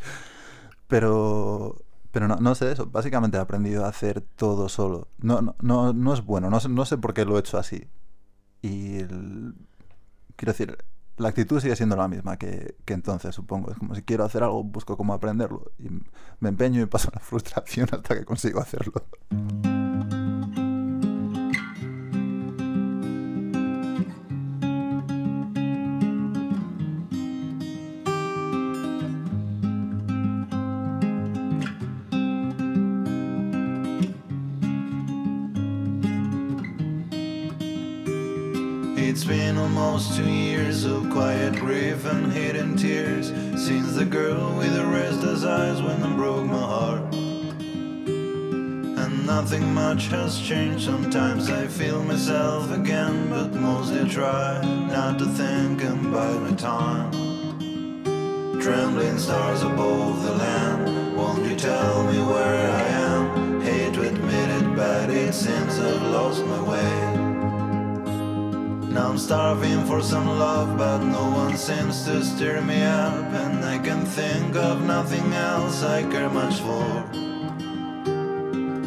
[0.88, 1.78] Pero,
[2.12, 2.86] Pero no, no sé eso.
[2.88, 5.08] Básicamente he aprendido a hacer todo solo.
[5.20, 6.50] No, no, no, no es bueno.
[6.50, 7.88] No sé, no sé por qué lo he hecho así.
[8.62, 9.56] Y el-
[10.36, 10.78] quiero decir,
[11.18, 13.72] la actitud sigue siendo la misma que, que entonces, supongo.
[13.72, 15.72] Es como si quiero hacer algo, busco cómo aprenderlo.
[15.80, 15.90] Y
[16.40, 18.94] me empeño y paso la frustración hasta que consigo hacerlo.
[39.84, 43.28] Almost two years of quiet grief and hidden tears
[43.62, 47.04] since the girl with the restless eyes went and broke my heart.
[49.02, 50.86] And nothing much has changed.
[50.86, 56.56] Sometimes I feel myself again, but mostly I try not to think and bide my
[56.56, 57.12] time.
[58.62, 63.62] Trembling stars above the land, won't you tell me where I am?
[63.62, 67.13] Hate to admit it, but it seems I've lost my way.
[68.94, 73.26] Now I'm starving for some love, but no one seems to stir me up.
[73.34, 76.86] And I can think of nothing else I care much for.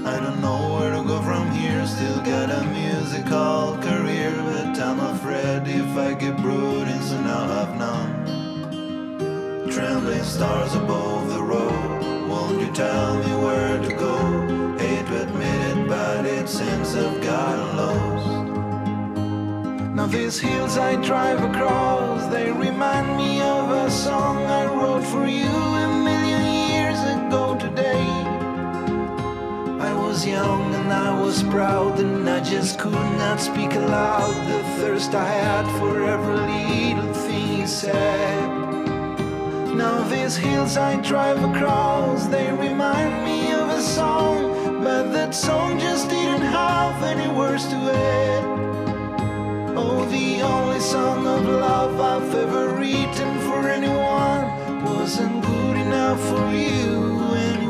[0.06, 5.00] I don't know where to go from here, still got a musical career, but I'm
[5.00, 8.12] afraid if I keep brooding, so now have none.
[9.72, 14.16] Trembling stars above the road, won't you tell me where to go?
[14.78, 17.65] Hate to admit it, but it seems I've lost.
[20.08, 25.48] These hills I drive across, they remind me of a song I wrote for you
[25.48, 28.06] a million years ago today.
[29.80, 34.62] I was young and I was proud and I just could not speak aloud the
[34.80, 38.48] thirst I had for every little thing he said.
[39.74, 45.80] Now these hills I drive across, they remind me of a song, but that song
[45.80, 48.65] just didn't have any words to it.
[49.78, 56.50] Oh, the only song of love I've ever written for anyone wasn't good enough for
[56.50, 57.65] you anyway.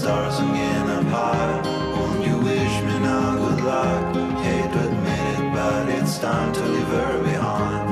[0.00, 1.60] Trembling stars again up high
[1.92, 6.64] Won't you wish me now good luck Hate to admit it but it's time to
[6.64, 7.84] leave her behind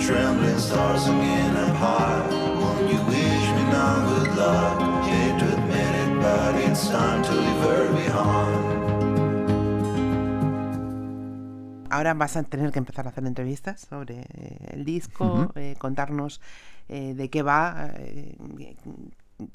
[0.00, 2.26] Trembling stars again up high.
[2.60, 4.80] Won't you wish me now good luck?
[5.06, 8.66] Hate to admit it, but it's time to leave her behind.
[11.90, 15.52] Ahora vas a tener que empezar a hacer entrevistas sobre eh, el disco, Ujú.
[15.54, 16.40] eh, contarnos
[16.88, 18.36] eh, de qué va, eh,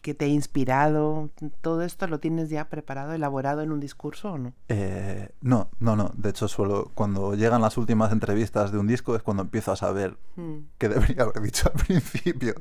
[0.02, 1.30] qué te ha inspirado.
[1.62, 4.54] ¿Todo esto lo tienes ya preparado, elaborado en un discurso o no?
[4.70, 6.12] Eh, no, no, no.
[6.16, 9.76] De hecho, suelo, cuando llegan las últimas entrevistas de un disco es cuando empiezo a
[9.76, 10.58] saber Mm.
[10.78, 12.54] qué debería haber dicho al principio.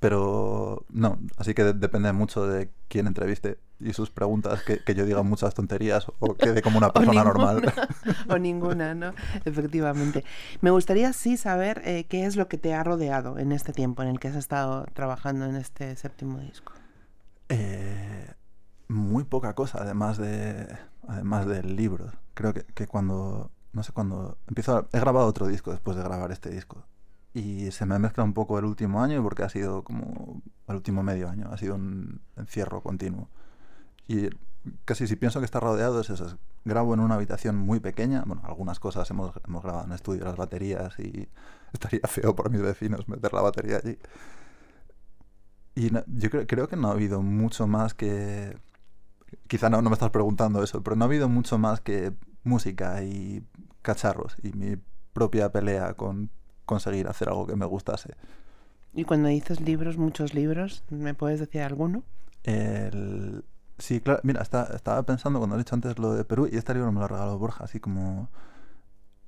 [0.00, 4.94] Pero no, así que de- depende mucho de quién entreviste y sus preguntas, que, que
[4.94, 7.72] yo diga muchas tonterías o quede como una O persona ninguna, normal.
[8.28, 9.14] o ninguna, ¿no?
[9.44, 10.24] Efectivamente.
[10.60, 14.02] Me gustaría sí saber eh, qué es lo que te ha rodeado en este tiempo
[14.02, 16.72] en el que has estado trabajando en este séptimo disco.
[17.48, 18.32] Eh,
[18.88, 20.66] muy poca cosa, además de
[21.06, 22.10] además del libro.
[22.34, 26.02] Creo que, que cuando, no sé, cuando empiezo a- he grabado otro disco después de
[26.02, 26.84] grabar este disco.
[27.34, 31.02] Y se me mezcla un poco el último año porque ha sido como el último
[31.02, 33.28] medio año, ha sido un encierro continuo.
[34.08, 34.28] Y
[34.84, 38.24] casi si pienso que está rodeado es eso, es- grabo en una habitación muy pequeña,
[38.26, 41.28] bueno, algunas cosas hemos, hemos grabado en estudio, las baterías y
[41.72, 43.98] estaría feo por mis vecinos meter la batería allí.
[45.74, 48.56] Y no- yo creo, creo que no ha habido mucho más que...
[49.48, 52.12] Quizá no, no me estás preguntando eso, pero no ha habido mucho más que
[52.44, 53.42] música y
[53.82, 54.76] cacharros y mi
[55.12, 56.30] propia pelea con
[56.66, 58.14] conseguir hacer algo que me gustase.
[58.94, 62.02] Y cuando dices libros, muchos libros, ¿me puedes decir alguno?
[62.44, 63.44] El...
[63.78, 66.74] Sí, claro, mira, está- estaba pensando cuando he dicho antes lo de Perú y este
[66.74, 68.30] libro me lo regaló Borja, así como...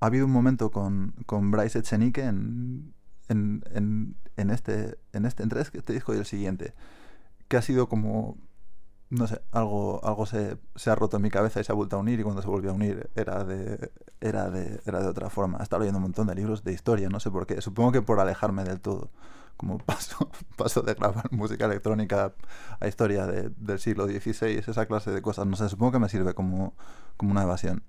[0.00, 2.94] Ha habido un momento con, con Bryce Echenique en,
[3.28, 6.74] en, en, en este, en este, entre este disco y el siguiente,
[7.48, 8.38] que ha sido como
[9.10, 11.96] no sé, algo, algo se, se, ha roto en mi cabeza y se ha vuelto
[11.96, 15.30] a unir y cuando se volvió a unir era de, era de, era de otra
[15.30, 15.58] forma.
[15.58, 17.60] He estado leyendo un montón de libros de historia, no sé por qué.
[17.60, 19.10] Supongo que por alejarme del todo.
[19.56, 22.34] Como paso, paso de grabar música electrónica
[22.80, 25.46] a historia de, del siglo XVI, esa clase de cosas.
[25.46, 26.74] No sé, supongo que me sirve como,
[27.16, 27.84] como una evasión.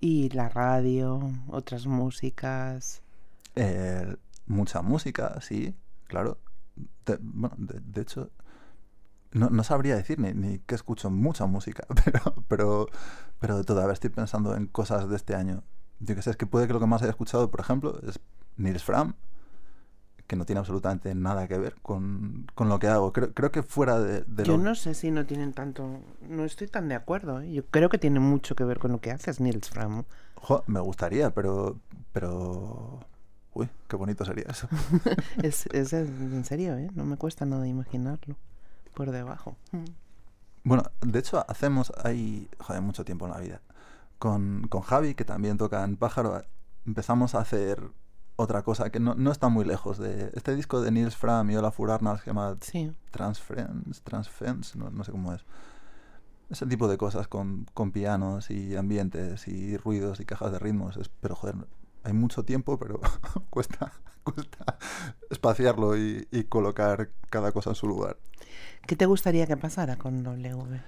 [0.00, 1.30] ¿Y la radio?
[1.46, 3.02] ¿Otras músicas?
[3.54, 4.16] Eh,
[4.46, 5.76] mucha música, sí,
[6.08, 6.38] claro.
[7.06, 8.30] De, bueno, de, de hecho,
[9.32, 12.88] no, no, sabría decir ni, ni, que escucho mucha música, pero, pero,
[13.38, 15.62] pero de todo, a ver, estoy pensando en cosas de este año.
[16.00, 18.18] Yo que sé, es que puede que lo que más haya escuchado, por ejemplo, es
[18.56, 19.14] Nils Fram,
[20.26, 23.12] que no tiene absolutamente nada que ver con, con lo que hago.
[23.12, 24.64] Creo, creo que fuera de, de Yo lo...
[24.64, 26.00] no sé si no tienen tanto...
[26.28, 27.40] No estoy tan de acuerdo.
[27.40, 27.52] ¿eh?
[27.52, 30.04] Yo creo que tiene mucho que ver con lo que haces, Nils Fram.
[30.36, 31.78] Jo, me gustaría, pero...
[32.12, 33.00] pero...
[33.54, 34.66] Uy, qué bonito sería eso.
[35.42, 36.90] es, es, en serio, ¿eh?
[36.94, 38.36] No me cuesta nada imaginarlo
[38.94, 39.56] por debajo.
[40.64, 43.60] Bueno, de hecho hacemos ahí, joder, mucho tiempo en la vida.
[44.18, 46.42] Con, con Javi, que también toca en Pájaro,
[46.86, 47.90] empezamos a hacer
[48.36, 51.56] otra cosa que no, no está muy lejos de este disco de Nils Fram y
[51.56, 52.92] Olafur Arnalds que se llama sí.
[53.10, 55.44] Transference, Transference no, no, sé cómo es.
[56.50, 60.96] Ese tipo de cosas con, con pianos y ambientes y ruidos y cajas de ritmos.
[60.96, 61.56] Es, pero joder,
[62.04, 63.00] hay mucho tiempo, pero
[63.50, 63.92] cuesta,
[64.24, 64.78] cuesta
[65.30, 68.18] espaciarlo y, y, colocar cada cosa en su lugar.
[68.86, 70.80] ¿Qué te gustaría que pasara con W?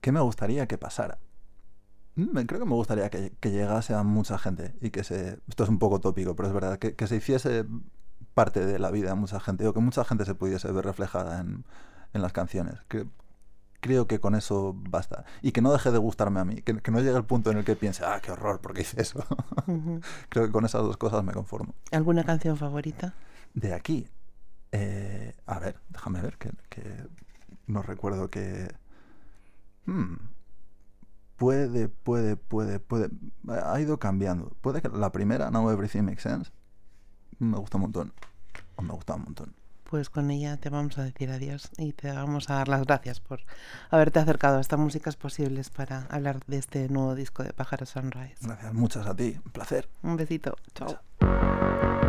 [0.00, 1.18] ¿Qué me gustaría que pasara?
[2.14, 5.38] Creo que me gustaría que, que, llegase a mucha gente y que se...
[5.48, 7.64] Esto es un poco tópico, pero es verdad, que, que se hiciese
[8.34, 11.40] parte de la vida de mucha gente o que mucha gente se pudiese ver reflejada
[11.40, 11.64] en,
[12.12, 12.74] en las canciones.
[12.88, 13.06] Que,
[13.82, 15.26] creo que con eso basta.
[15.42, 17.58] Y que no deje de gustarme a mí, que, que no llegue el punto en
[17.58, 19.26] el que piense, ah, qué horror, ¿por qué hice eso?
[19.66, 20.04] Uh -huh.
[20.30, 21.74] creo que con esas dos cosas me conformo.
[21.90, 23.14] ¿Alguna canción favorita?
[23.52, 24.08] De aquí.
[24.70, 27.06] Eh, a ver, déjame ver, que, que
[27.66, 28.72] no recuerdo que...
[29.84, 30.14] Hmm.
[31.36, 33.10] Puede, puede, puede, puede...
[33.48, 34.52] Ha ido cambiando.
[34.60, 36.52] Puede que la primera, Now Everything Makes Sense,
[37.40, 38.12] me gusta un montón.
[38.76, 39.61] O me gusta un montón
[39.92, 43.20] pues con ella te vamos a decir adiós y te vamos a dar las gracias
[43.20, 43.40] por
[43.90, 48.36] haberte acercado a estas músicas posibles para hablar de este nuevo disco de Pájaro Sunrise.
[48.40, 49.90] Gracias, muchas a ti, un placer.
[50.02, 50.98] Un besito, chao.
[51.20, 52.01] Chao.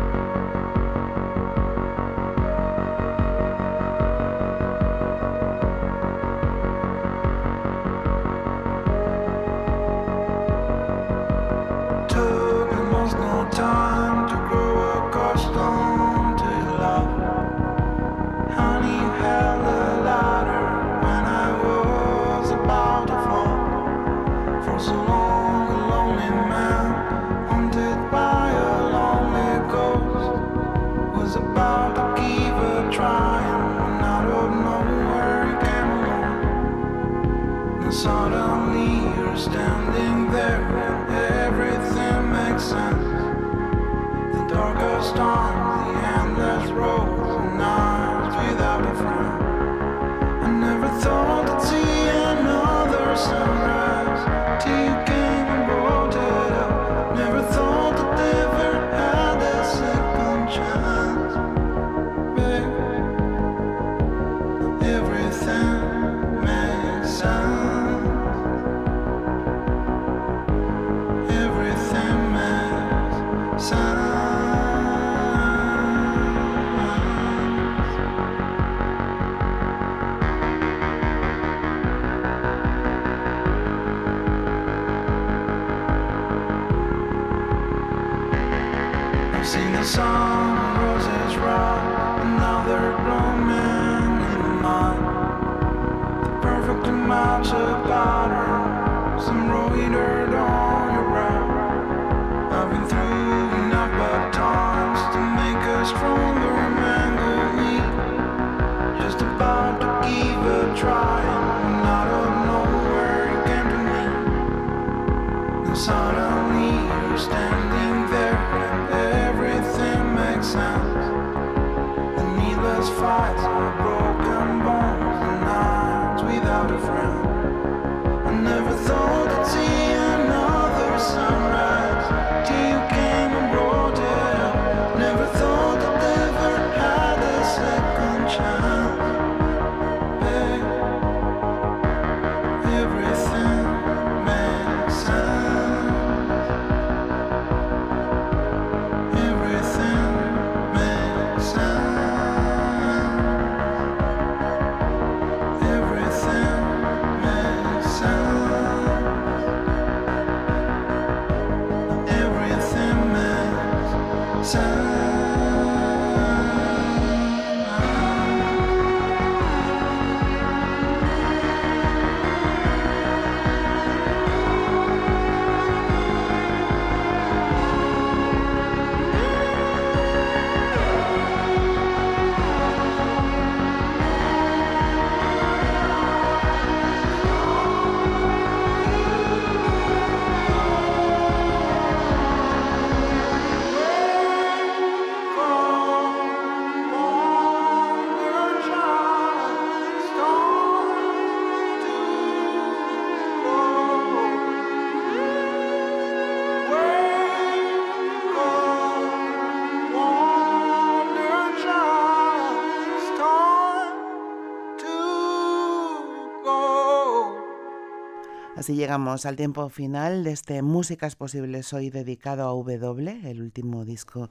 [218.56, 223.84] Así llegamos al tiempo final de este Músicas Posibles hoy dedicado a W, el último
[223.84, 224.30] disco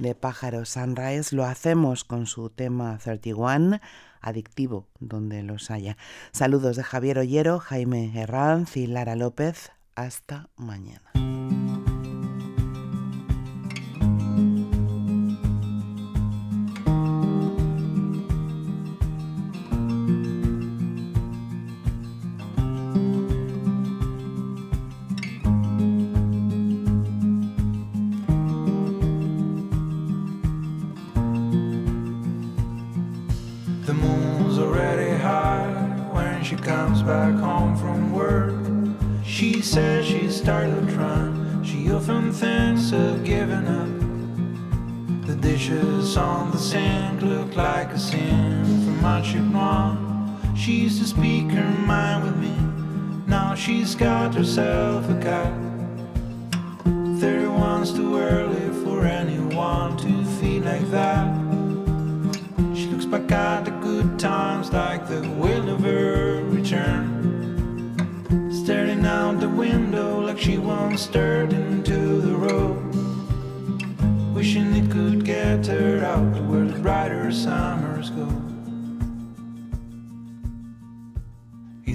[0.00, 1.34] de Pájaro Sunrise.
[1.36, 3.80] Lo hacemos con su tema 31,
[4.20, 5.96] adictivo, donde los haya.
[6.32, 9.70] Saludos de Javier Ollero, Jaime Herranz y Lara López.
[9.94, 11.12] Hasta mañana.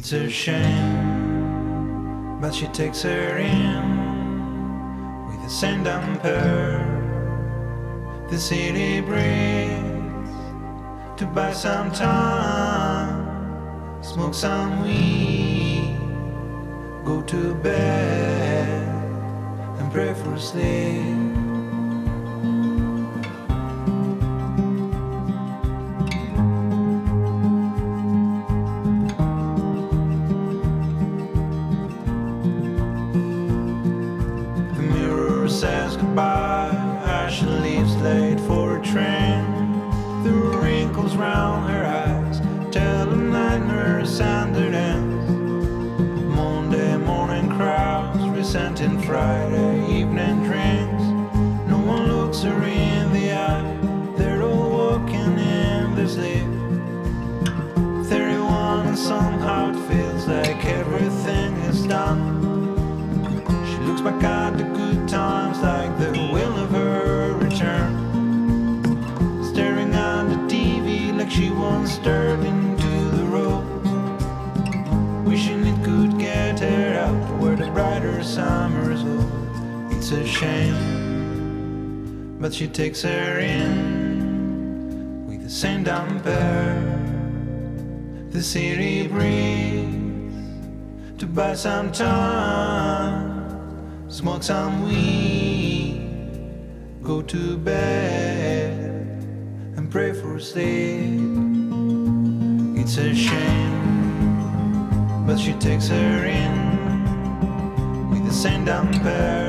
[0.05, 1.97] It's a shame
[2.39, 6.85] but she takes her in with a sand damper.
[8.29, 10.29] The city breaks
[11.17, 13.17] to buy some time,
[14.03, 15.97] smoke some weed,
[17.03, 18.87] go to bed
[19.79, 21.24] and pray for sleep.
[82.39, 86.79] But she takes her in with the same damper.
[88.29, 90.35] The city breeze
[91.17, 96.07] to buy some time, smoke some weed,
[97.01, 98.83] go to bed
[99.75, 101.19] and pray for sleep.
[102.79, 109.44] It's a shame, but she takes her in with the same damper the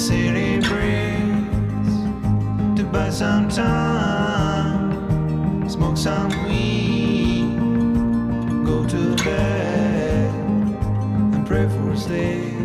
[0.00, 1.98] city breeze
[2.74, 4.88] to buy some time,
[5.68, 7.54] smoke some weed,
[8.64, 10.34] go to bed
[11.34, 12.59] and pray for sleep.